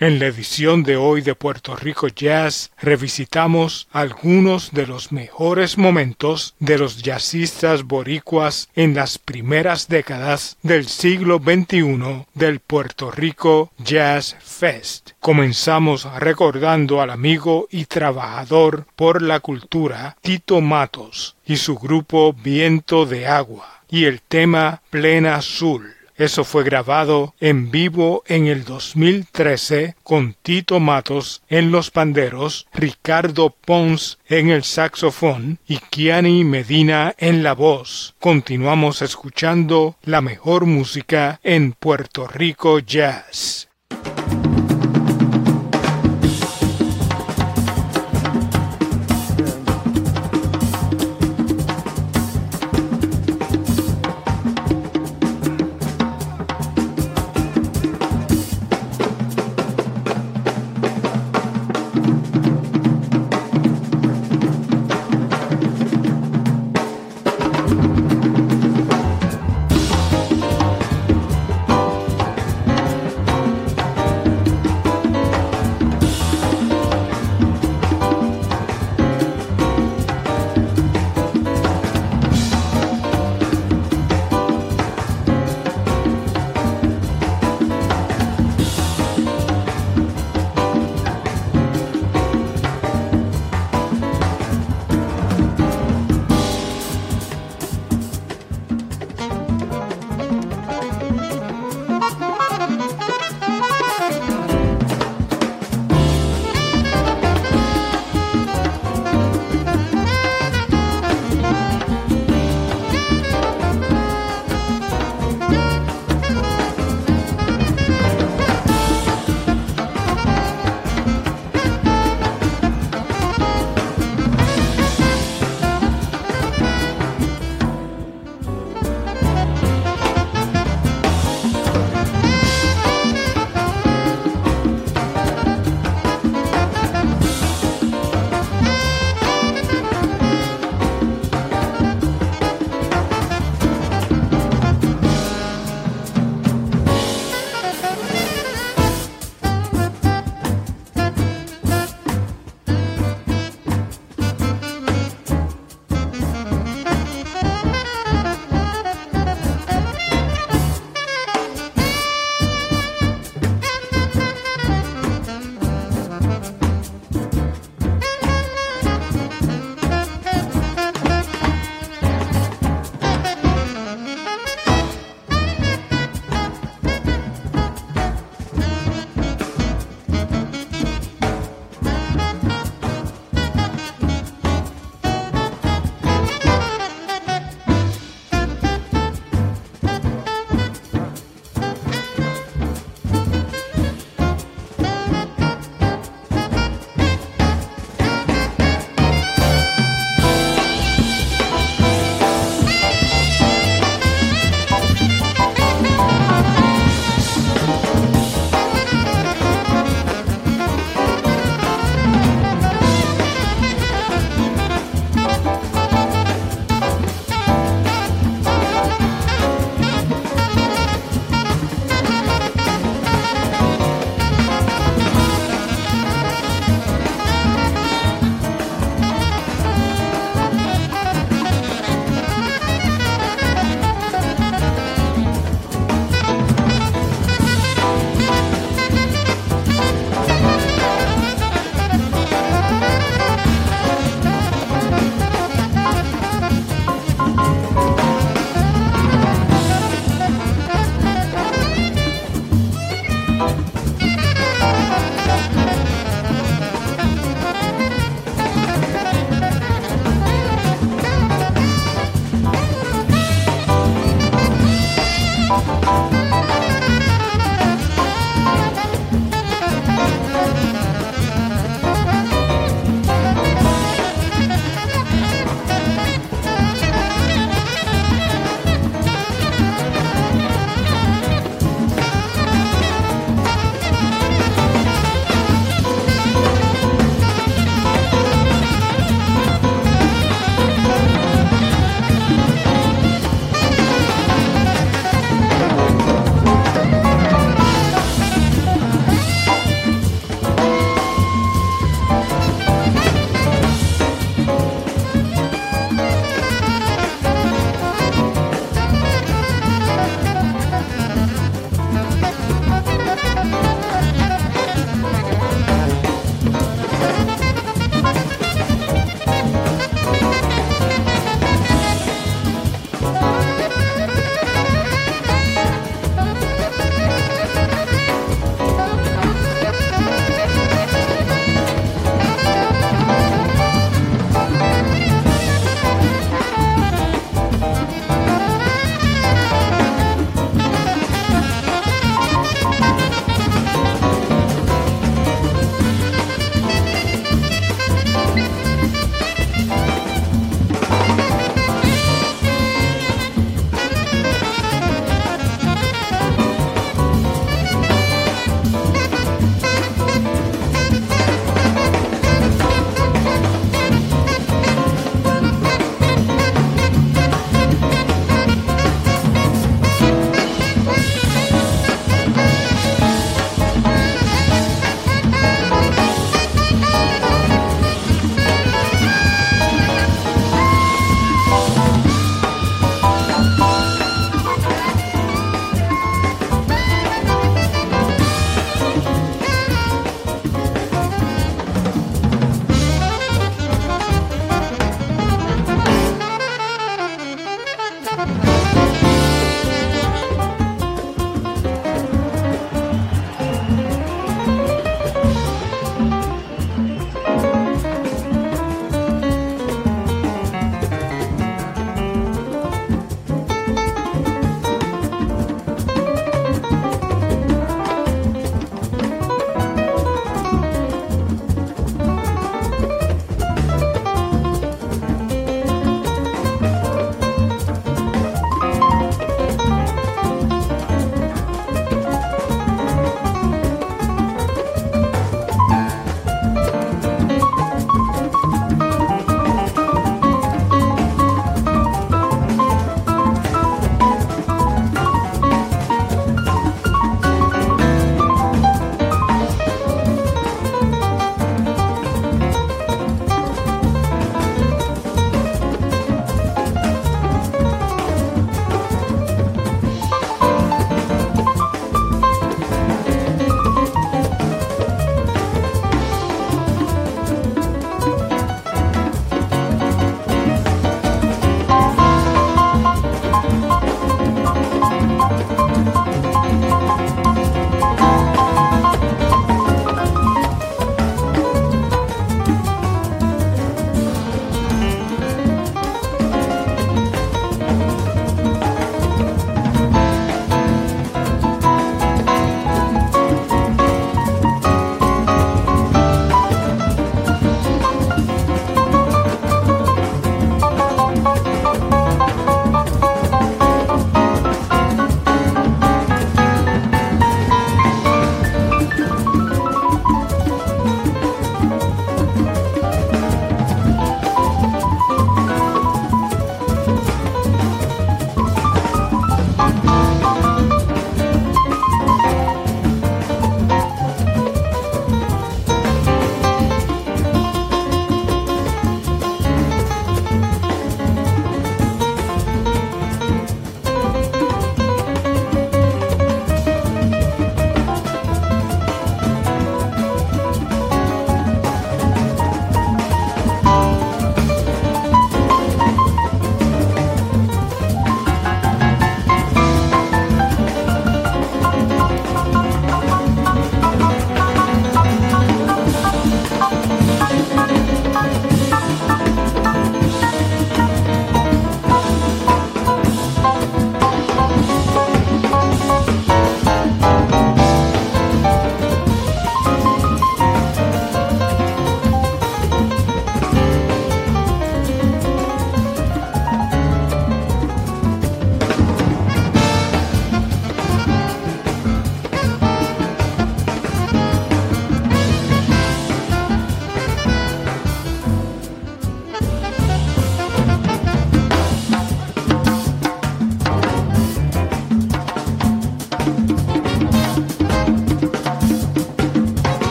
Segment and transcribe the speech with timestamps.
[0.00, 6.54] En la edición de hoy de Puerto Rico Jazz revisitamos algunos de los mejores momentos
[6.60, 14.36] de los jazzistas boricuas en las primeras décadas del siglo XXI del Puerto Rico Jazz
[14.38, 15.10] Fest.
[15.18, 23.04] Comenzamos recordando al amigo y trabajador por la cultura Tito Matos y su grupo Viento
[23.04, 25.97] de Agua y el tema Plena Azul.
[26.18, 33.50] Eso fue grabado en vivo en el 2013 con Tito Matos en los panderos, Ricardo
[33.50, 38.16] Pons en el saxofón y Kiani Medina en la voz.
[38.18, 43.67] Continuamos escuchando la mejor música en Puerto Rico Jazz.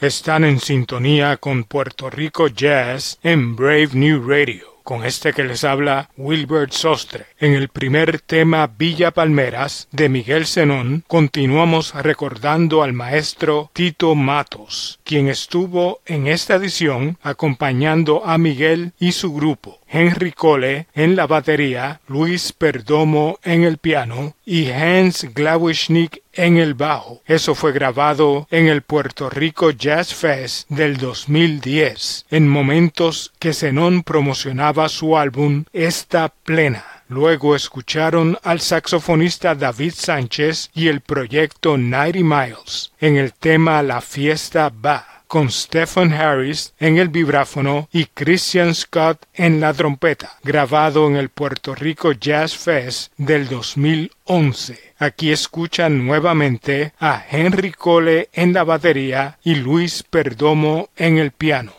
[0.00, 4.70] Están en sintonía con Puerto Rico Jazz en Brave New Radio.
[4.82, 7.26] Con este que les habla Wilbert Sostre.
[7.38, 14.98] En el primer tema Villa Palmeras de Miguel Zenón continuamos recordando al maestro Tito Matos,
[15.04, 19.80] quien estuvo en esta edición acompañando a Miguel y su grupo.
[19.86, 26.74] Henry Cole en la batería, Luis Perdomo en el piano y Hans Glawischnik en el
[26.74, 27.22] bajo.
[27.26, 34.02] Eso fue grabado en el Puerto Rico Jazz Fest del 2010, en momentos que Zenón
[34.02, 36.84] promocionaba su álbum Esta Plena.
[37.08, 44.00] Luego escucharon al saxofonista David Sánchez y el proyecto Ninety Miles en el tema La
[44.00, 51.06] fiesta va con Stephen Harris en el vibráfono y Christian Scott en la trompeta, grabado
[51.06, 54.94] en el Puerto Rico Jazz Fest del 2011.
[54.98, 61.74] Aquí escuchan nuevamente a Henry Cole en la batería y Luis Perdomo en el piano.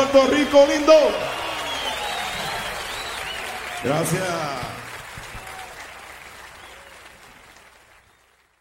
[0.00, 0.79] Puerto Rico.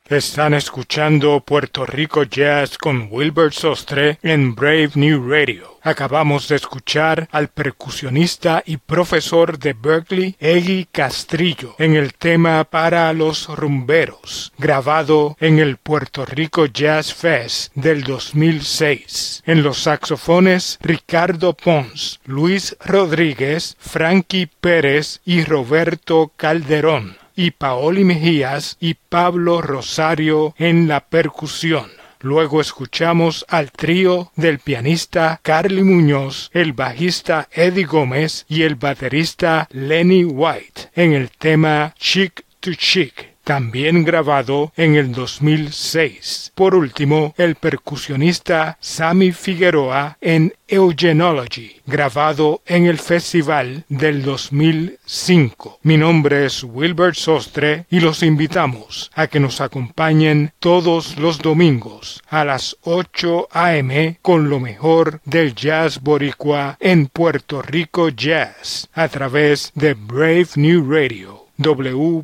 [0.10, 5.78] Están escuchando Puerto Rico Jazz con Wilbert Sostre en Brave New Radio.
[5.84, 13.14] Acabamos de escuchar al percusionista y profesor de Berkeley, Eggy Castrillo, en el tema Para
[13.14, 19.44] los Rumberos, grabado en el Puerto Rico Jazz Fest del 2006.
[19.46, 28.76] En los saxofones, Ricardo Pons, Luis Rodríguez, Frankie Pérez y Roberto Calderón y Paoli Mejías
[28.82, 31.90] y Pablo Rosario en la percusión.
[32.20, 39.70] Luego escuchamos al trío del pianista Carly Muñoz, el bajista Eddie Gómez y el baterista
[39.72, 46.52] Lenny White en el tema Chick to Chick también grabado en el 2006.
[46.54, 55.80] Por último, el percusionista Sammy Figueroa en Eugenology, grabado en el festival del 2005.
[55.82, 62.22] Mi nombre es Wilbert Sostre y los invitamos a que nos acompañen todos los domingos
[62.30, 64.20] a las 8 a.m.
[64.22, 70.88] con lo mejor del jazz boricua en Puerto Rico Jazz a través de Brave New
[70.88, 72.24] Radio WPSC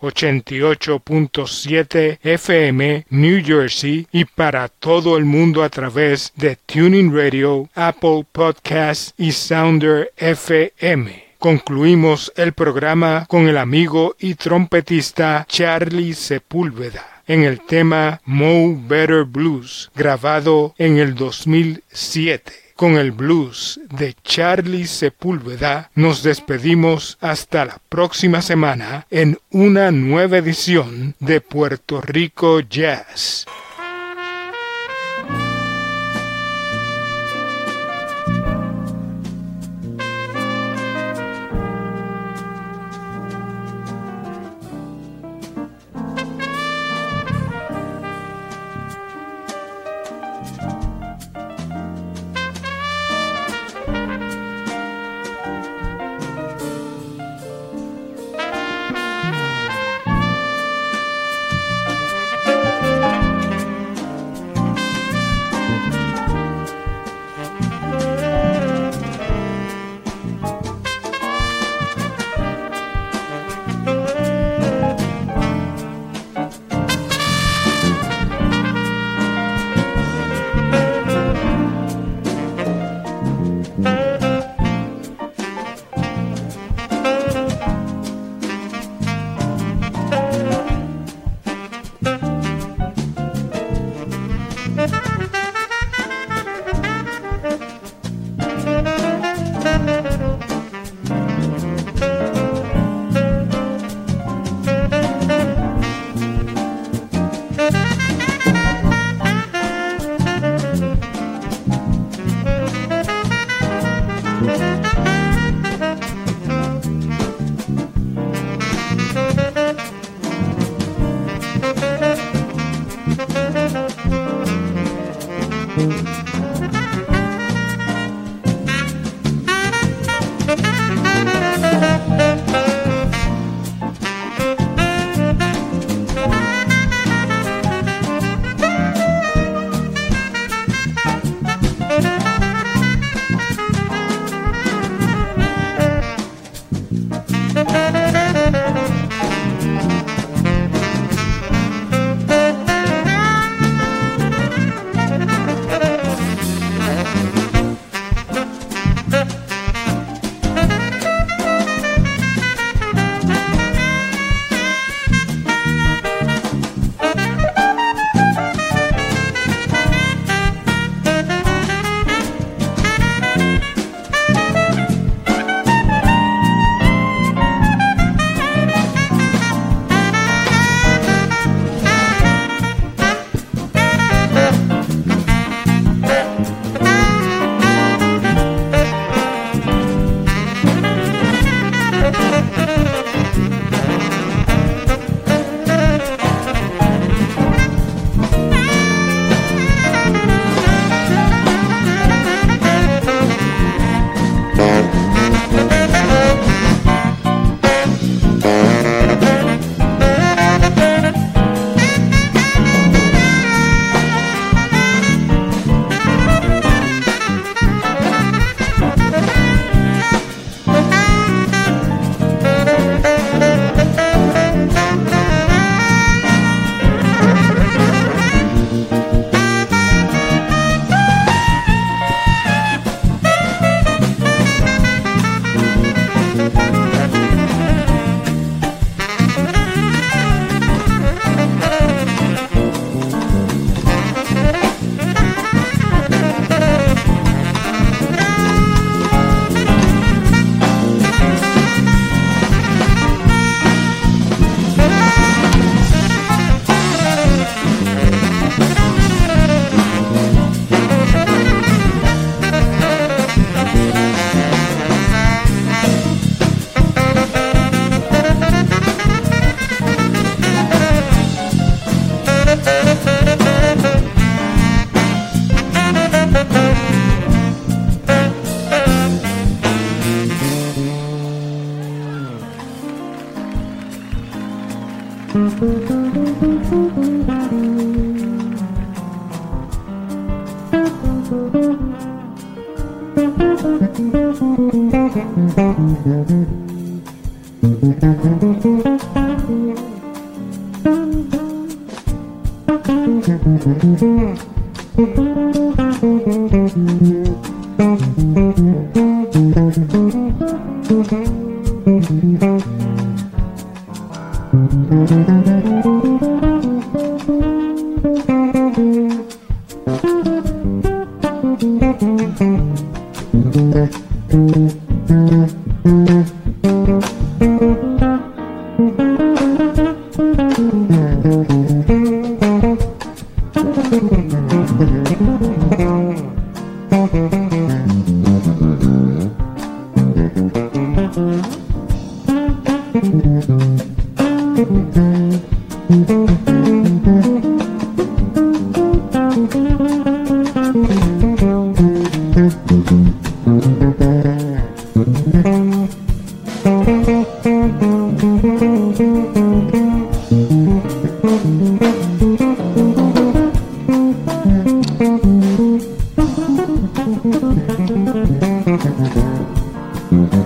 [0.00, 8.24] 88.7 FM New Jersey y para todo el mundo a través de Tuning Radio, Apple
[8.32, 11.32] Podcasts y Sounder FM.
[11.38, 19.24] Concluimos el programa con el amigo y trompetista Charlie Sepúlveda en el tema Mo Better
[19.24, 27.80] Blues, grabado en el 2007 con el blues de Charlie Sepúlveda, nos despedimos hasta la
[27.88, 33.46] próxima semana en una nueva edición de Puerto Rico Jazz.